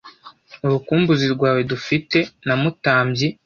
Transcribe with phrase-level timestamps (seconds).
[0.65, 3.27] Urukumbuzi rwawe Dufite na Mutambyi